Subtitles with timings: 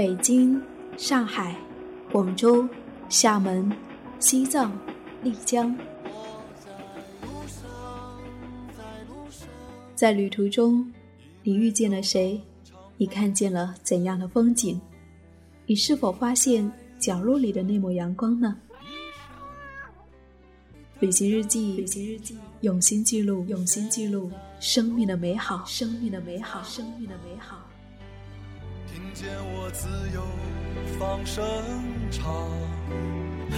[0.00, 0.58] 北京、
[0.96, 1.54] 上海、
[2.10, 2.66] 广州、
[3.10, 3.70] 厦门、
[4.18, 4.72] 西藏、
[5.22, 5.76] 丽江。
[9.94, 10.90] 在旅途中，
[11.42, 12.40] 你遇见了谁？
[12.96, 14.80] 你看见了怎样的风景？
[15.66, 18.56] 你是否发现角落里的那抹阳光呢？
[21.00, 27.69] 旅行日记，旅行日记，用心记录，用心记录生命的美好，生命的美好，生命的美好。
[29.00, 30.22] 听见我自由
[30.98, 31.42] 放声
[32.10, 32.34] 唱，
[33.50, 33.56] 和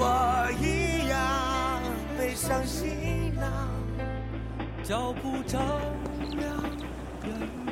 [0.00, 1.82] 我一样
[2.16, 3.68] 背上行囊。
[4.82, 5.60] 脚步丈
[6.30, 6.56] 量
[7.22, 7.67] 远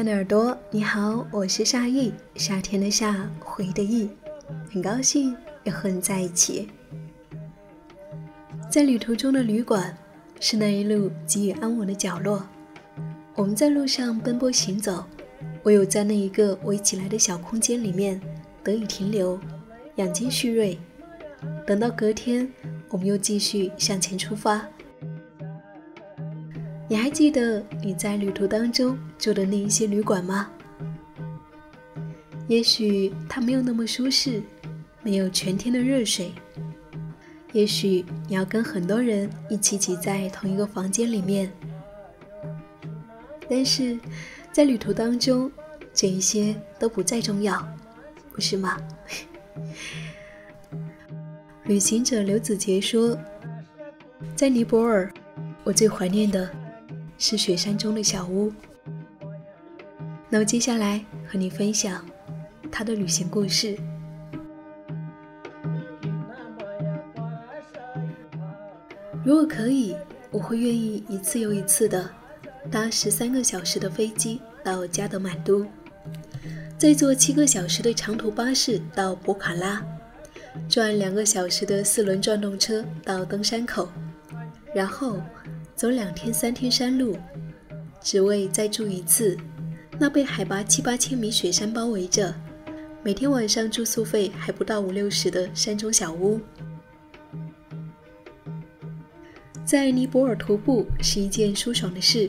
[0.00, 4.08] 嗨，亲爱的耳朵，你好，我是夏意，夏天的夏，回的意，
[4.72, 6.70] 很高兴又和你在一起。
[8.70, 9.94] 在旅途中的旅馆，
[10.40, 12.42] 是那一路给予安稳的角落。
[13.34, 15.04] 我们在路上奔波行走，
[15.64, 18.18] 唯有在那一个围起来的小空间里面
[18.64, 19.38] 得以停留，
[19.96, 20.78] 养精蓄锐。
[21.66, 22.50] 等到隔天，
[22.88, 24.66] 我们又继续向前出发。
[26.90, 30.50] 你还记得你在旅途当中住的那一些旅馆吗？
[32.48, 34.42] 也许它没有那么舒适，
[35.00, 36.32] 没有全天的热水。
[37.52, 41.48] 也许你要跟很多人一起挤在同一个房间里面，
[43.48, 43.96] 但是
[44.50, 45.48] 在旅途当中，
[45.94, 47.64] 这一些都不再重要，
[48.32, 48.76] 不是吗？
[51.66, 53.16] 旅行者刘子杰说
[54.34, 55.08] ：“在尼泊尔，
[55.62, 56.50] 我最怀念的
[57.20, 58.52] 是雪山中的小屋。”
[60.28, 62.04] 那么接下来和你分享
[62.70, 63.76] 他的旅行故事。
[69.22, 69.94] 如果可以，
[70.30, 72.10] 我会愿意一次又一次的
[72.70, 75.66] 搭十三个小时的飞机到加德满都，
[76.78, 79.84] 再坐七个小时的长途巴士到博卡拉，
[80.68, 83.88] 转两个小时的四轮转动车到登山口，
[84.74, 85.20] 然后
[85.80, 87.16] 走两天三天山路，
[88.02, 89.34] 只为再住一次
[89.98, 92.34] 那被海拔七八千米雪山包围着，
[93.02, 96.38] 每天晚上住宿费还不到五六十的山中小屋。
[99.64, 102.28] 在尼泊尔徒步是一件舒爽的事，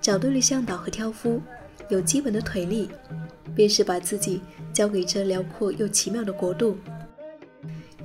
[0.00, 1.42] 找对了向导和挑夫，
[1.90, 2.88] 有基本的腿力，
[3.54, 4.40] 便是把自己
[4.72, 6.78] 交给这辽阔又奇妙的国度。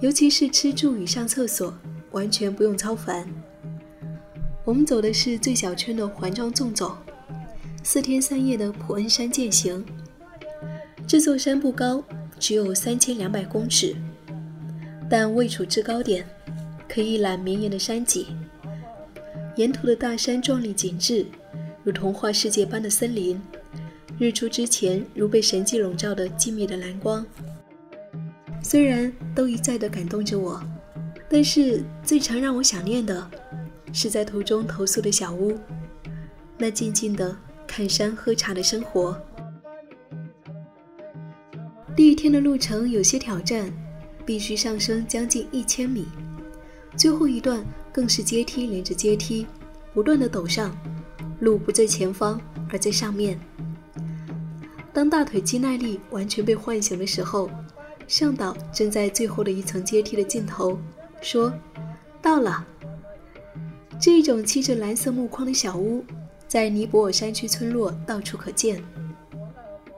[0.01, 1.73] 尤其是吃住与上厕所，
[2.11, 3.25] 完全不用操烦。
[4.67, 6.97] 我们走的是最小圈的环状纵走，
[7.83, 9.81] 四天三夜的普恩山践行。
[11.07, 12.03] 这座山不高，
[12.37, 13.95] 只有三千两百公尺，
[15.09, 16.27] 但位处制高点，
[16.85, 18.27] 可一览绵延的山脊。
[19.55, 21.25] 沿途的大山壮丽景致，
[21.85, 23.41] 如童话世界般的森林，
[24.19, 27.25] 日出之前如被神迹笼罩的静谧的蓝光。
[28.61, 30.61] 虽然都一再的感动着我，
[31.29, 33.31] 但是最常让我想念的，
[33.93, 35.57] 是在途中投宿的小屋，
[36.57, 39.19] 那静静的看山喝茶的生活。
[41.95, 43.71] 第一天的路程有些挑战，
[44.25, 46.07] 必须上升将近一千米。
[46.95, 49.47] 最后一段更是阶梯连着阶梯，
[49.93, 50.75] 不断的陡上，
[51.39, 52.39] 路不在前方，
[52.69, 53.39] 而在上面。
[54.93, 57.49] 当大腿肌耐力完全被唤醒的时候，
[58.07, 60.79] 向导正在最后的一层阶梯的尽头
[61.21, 61.53] 说
[62.21, 62.65] ：“到了。”
[63.99, 66.05] 这种漆着蓝色木框的小屋，
[66.47, 68.81] 在尼泊尔山区村落到处可见，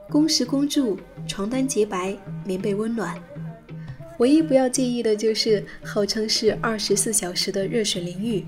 [0.08, 3.14] 公食公住，床单洁白，棉被温暖。
[4.18, 8.44] 唯一不要介意的就是号称是二十四小时的热水淋浴，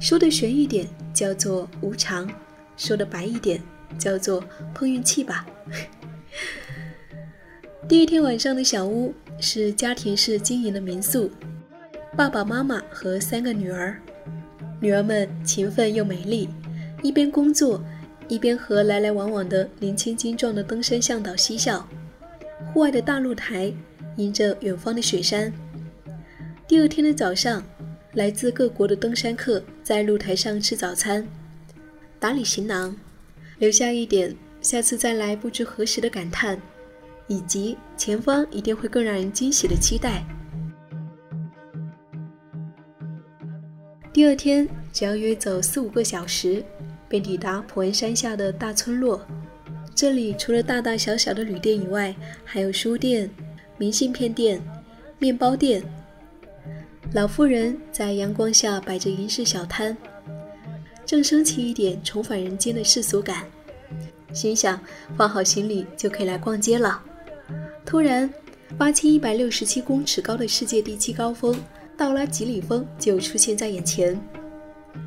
[0.00, 2.30] 说的玄一点叫做无偿，
[2.76, 3.60] 说的白一点
[3.98, 4.42] 叫做
[4.72, 5.44] 碰运气吧。
[7.88, 11.30] 第一天晚上的小屋是家庭式经营的民宿，
[12.16, 14.00] 爸爸妈妈和三个女儿，
[14.82, 16.50] 女儿们勤奋又美丽，
[17.02, 17.82] 一边工作
[18.28, 21.88] 一边和来来往往的年轻精壮的登山向导嬉笑。
[22.74, 23.72] 户外的大露台。
[24.16, 25.50] 迎着远方的雪山。
[26.68, 27.64] 第二天的早上，
[28.12, 31.26] 来自各国的登山客在露台上吃早餐，
[32.18, 32.94] 打理行囊，
[33.58, 36.60] 留下一点下次再来不知何时的感叹，
[37.26, 40.22] 以及前方一定会更让人惊喜的期待。
[44.12, 46.62] 第二天只要约走四五个小时，
[47.08, 49.18] 便抵达普恩山下的大村落，
[49.94, 52.14] 这里除了大大小小的旅店以外，
[52.44, 53.30] 还有书店、
[53.78, 54.60] 明信片店、
[55.18, 55.82] 面包店。
[57.14, 59.96] 老妇人在阳光下摆着银饰小摊，
[61.06, 63.46] 正升起一点重返人间的世俗感。
[64.34, 64.78] 心想
[65.16, 67.02] 放好行李就可以来逛街了。
[67.86, 68.28] 突然，
[68.76, 71.58] 八千一百六十七公尺高的世界第七高峰——
[71.96, 74.20] 道拉吉里峰就出现在眼前，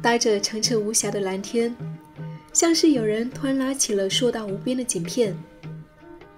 [0.02, 1.76] 搭着澄澈无瑕的蓝天。
[2.54, 5.36] 像是有人突然拉起了硕大无边的景片，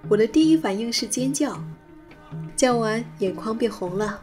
[0.09, 1.61] 我的第一反应是尖叫，
[2.55, 4.19] 叫完眼眶变红了，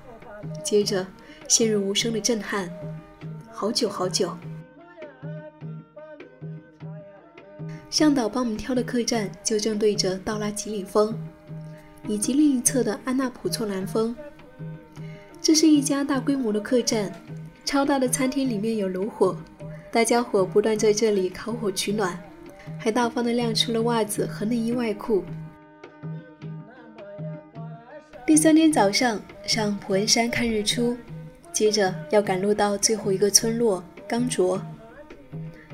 [0.64, 1.06] 接着
[1.46, 2.68] 陷入无声的震撼，
[3.52, 4.36] 好久好久。
[7.88, 11.16] 向导帮我们挑的客栈就正对着道拉吉里峰，
[12.08, 14.16] 以及另一侧的安纳普措南峰。
[15.44, 17.12] 这是一家大规模的客栈，
[17.66, 19.36] 超大的餐厅里面有炉火。
[19.92, 22.18] 大家伙不断在这里烤火取暖，
[22.78, 25.22] 还大方地晾出了袜子和内衣外裤。
[28.26, 30.96] 第三天早上上普恩山看日出，
[31.52, 34.58] 接着要赶路到最后一个村落刚卓。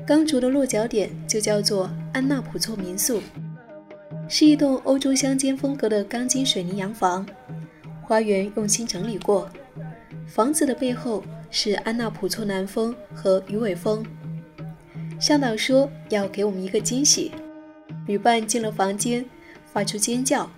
[0.05, 3.21] 刚卓的落脚点就叫做安纳普措民宿，
[4.27, 7.25] 是一栋欧洲乡间风格的钢筋水泥洋房，
[8.01, 9.49] 花园用心整理过。
[10.33, 11.23] 房子的背后。
[11.53, 14.05] 是安娜普措南峰和鱼尾峰。
[15.19, 17.33] 向导说要给我们一个惊喜。
[18.07, 19.25] 旅伴进了房间，
[19.73, 20.49] 发出尖叫：“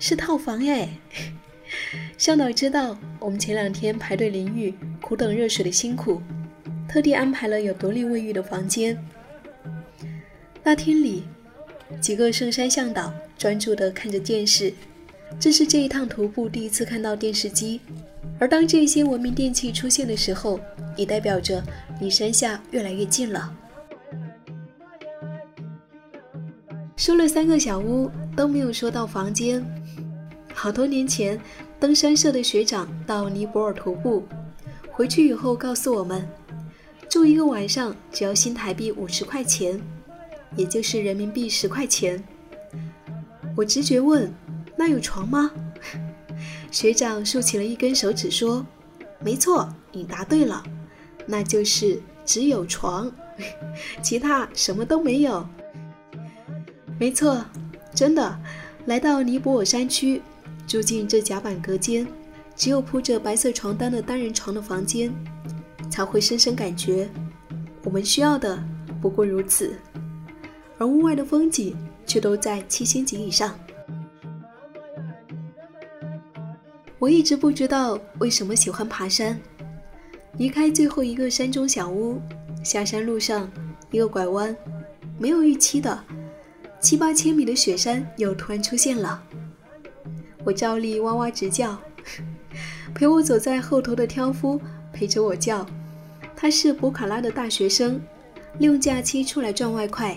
[0.00, 0.88] 是套房哎！”
[2.16, 4.72] 向导知道我们前两天排队淋浴、
[5.02, 6.22] 苦等热水的辛苦，
[6.88, 8.96] 特地安排了有独立卫浴的房间。
[10.62, 11.24] 大厅里，
[12.00, 14.72] 几个圣山向导专注地看着电视。
[15.38, 17.80] 这是这一趟徒步第一次看到电视机。
[18.38, 20.58] 而当这些文明电器出现的时候，
[20.96, 21.62] 也代表着
[22.00, 23.54] 离山下越来越近了。
[26.96, 29.64] 说了三个小屋，都没有说到房间。
[30.54, 31.40] 好多年前，
[31.80, 34.24] 登山社的学长到尼泊尔徒步，
[34.92, 36.24] 回去以后告诉我们，
[37.08, 39.80] 住一个晚上只要新台币五十块钱，
[40.56, 42.22] 也就是人民币十块钱。
[43.56, 44.32] 我直觉问：
[44.82, 45.48] 那有床吗？
[46.72, 48.66] 学长竖起了一根手指说
[49.22, 50.60] ：“没错，你答对了，
[51.24, 53.08] 那就是只有床，
[54.02, 55.46] 其他什么都没有。”
[56.98, 57.44] 没错，
[57.94, 58.36] 真的，
[58.86, 60.20] 来到尼泊尔山区，
[60.66, 62.04] 住进这甲板隔间、
[62.56, 65.14] 只有铺着白色床单的单人床的房间，
[65.88, 67.08] 才会深深感觉，
[67.84, 68.60] 我们需要的
[69.00, 69.78] 不过如此，
[70.76, 73.56] 而屋外的风景却都在七星级以上。
[77.02, 79.36] 我一直不知道为什么喜欢爬山。
[80.38, 82.20] 离开最后一个山中小屋，
[82.62, 83.50] 下山路上
[83.90, 84.56] 一个拐弯，
[85.18, 86.00] 没有预期的，
[86.78, 89.20] 七八千米的雪山又突然出现了。
[90.44, 91.76] 我照例哇哇直叫，
[92.94, 94.60] 陪我走在后头的挑夫
[94.92, 95.66] 陪着我叫。
[96.36, 98.00] 他是博卡拉的大学生，
[98.60, 100.16] 利用假期出来赚外快。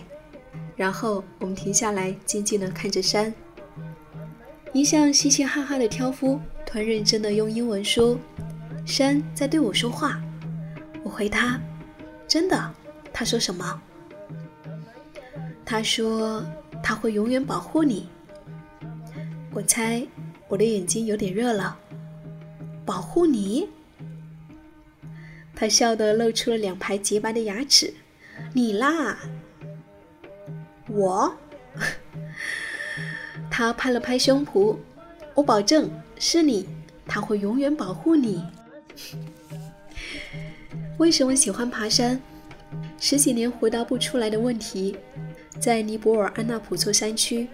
[0.75, 3.33] 然后我们停下来，静静地看着山。
[4.71, 6.39] 一向嘻嘻哈哈的挑夫。
[6.71, 8.19] 很认真的用英文说
[8.85, 10.21] ：“山在对我说话。”
[11.03, 11.59] 我回他
[12.27, 12.73] ：“真的？”
[13.13, 13.81] 他说什么？
[15.63, 16.45] 他说
[16.83, 18.09] 他会永远保护你。
[19.53, 20.05] 我猜
[20.49, 21.77] 我的眼睛有点热了。
[22.85, 23.69] 保护你？
[25.55, 27.93] 他笑得露出了两排洁白的牙齿。
[28.53, 29.17] 你啦？
[30.89, 31.33] 我？
[33.49, 34.77] 他拍了拍胸脯。
[35.35, 35.91] 我保证。
[36.17, 36.65] 是你，
[37.05, 38.41] 他会永远保护你。
[40.97, 42.19] 为什么喜欢爬山？
[43.01, 44.95] 十几年回答不出来的问题。
[45.59, 47.47] 在尼泊尔安纳普措山区，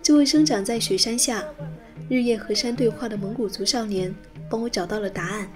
[0.00, 1.44] 这位生长在雪山下、
[2.08, 4.14] 日夜和山对话的蒙古族少年
[4.48, 5.48] 帮我找到了答案。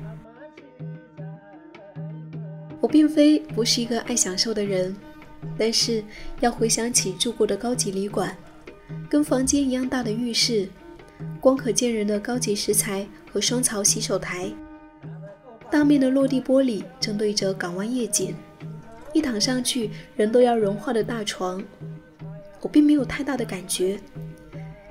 [2.80, 4.95] 我并非不是一个爱享受的人，
[5.57, 6.02] 但是
[6.40, 8.37] 要回想起住过的高级旅馆，
[9.09, 10.68] 跟房间一样大的浴室。
[11.40, 14.50] 光可见人的高级石材和双槽洗手台，
[15.70, 18.34] 大面的落地玻璃正对着港湾夜景，
[19.12, 21.62] 一躺上去人都要融化的大床，
[22.60, 23.98] 我并没有太大的感觉。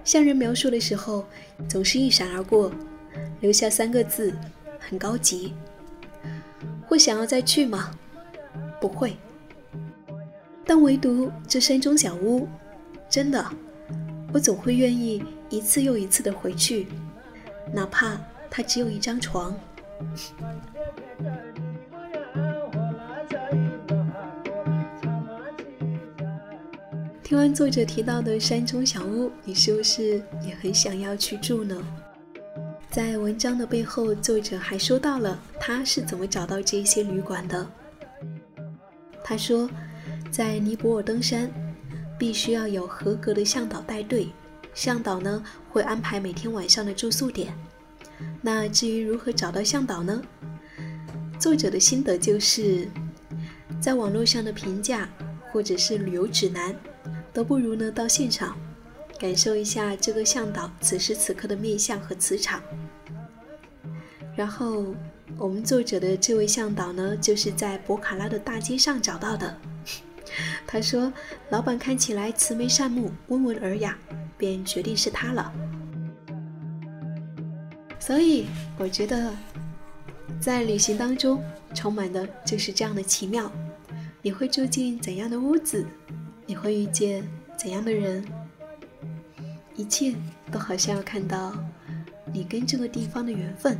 [0.03, 1.25] 向人描述的时候，
[1.67, 2.72] 总是一闪而过，
[3.41, 4.34] 留下三个字：
[4.79, 5.53] 很高级。
[6.86, 7.91] 会想要再去吗？
[8.79, 9.17] 不会。
[10.65, 12.48] 但唯独这山中小屋，
[13.10, 13.46] 真的，
[14.34, 15.22] 我总会愿意。
[15.50, 16.88] 一次又一次的回去，
[17.74, 19.58] 哪怕他只有一张床。
[27.24, 31.75] 听完作者提到的山中小屋，你是不是也很想要去住呢？
[32.89, 37.68] 在文章的背后，作者还说到了他是怎么找到这些旅馆的。
[39.24, 39.70] 他说，
[40.32, 41.51] 在尼泊尔登山，
[42.18, 44.30] 必须要有合格的向导带队，
[44.77, 47.51] 向导呢会安排每天晚上的住宿点。
[48.43, 50.22] 那至于如何找到向导呢？
[51.39, 52.88] 作者的心得就是，
[53.81, 55.10] 在网络上的评价
[55.51, 56.75] 或者是旅游指南，
[57.34, 58.55] 都不如呢到现场，
[59.17, 62.62] 感受一下这个向导此时此刻的面相和磁场。
[64.36, 64.93] 然后，
[65.39, 69.57] 我们作者的这位向导呢，就是在博卡拉的大街上找到的。
[70.67, 71.12] 他说，
[71.50, 73.98] 老板看起来慈眉善目、温文尔雅，
[74.38, 75.51] 便决定是他了。
[78.00, 78.46] 所以，
[78.77, 79.36] 我觉得，
[80.39, 83.51] 在旅行当中，充满的就是这样的奇妙。
[84.22, 85.86] 你会住进怎样的屋子？
[86.46, 87.27] 你会遇见
[87.58, 88.25] 怎样的人？
[89.75, 90.15] 一切
[90.51, 91.53] 都好像要看到
[92.34, 93.77] 你跟这个地方的缘分。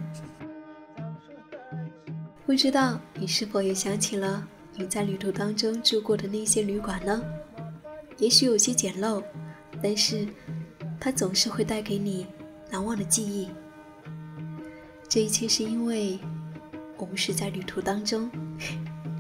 [2.46, 7.22] 不知道你是否也想起了你在旅途当中住过的那些旅馆呢？
[8.18, 9.24] 也许有些简陋，
[9.82, 10.28] 但是
[11.00, 12.27] 它总是会带给你
[12.70, 13.50] 难忘的记忆。
[15.08, 16.20] 这一切是因为
[16.98, 18.30] 我们是在旅途当中。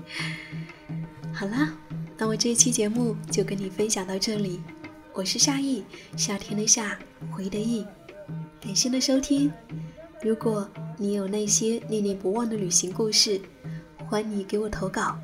[1.33, 1.73] 好啦，
[2.17, 4.61] 那么这一期节目就跟你分享到这里。
[5.13, 5.83] 我是夏意，
[6.15, 6.97] 夏天的夏，
[7.31, 7.85] 回的意。
[8.59, 9.51] 感谢的收听。
[10.21, 10.67] 如果
[10.97, 13.39] 你有那些念念不忘的旅行故事，
[14.09, 15.17] 欢迎你给我投稿，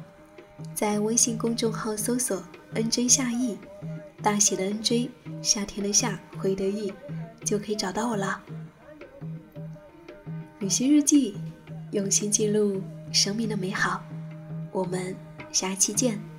[0.73, 2.43] 在微信公众号搜索
[2.75, 3.57] “nj 夏意”，
[4.21, 5.09] 大写的 “nj”，
[5.41, 6.93] 夏天的夏，回的意，
[7.45, 8.43] 就可以找到我了。
[10.59, 11.37] 旅行日记，
[11.91, 12.81] 用心记录
[13.13, 14.03] 生命的美好。
[14.73, 15.15] 我们
[15.53, 16.32] 下期见。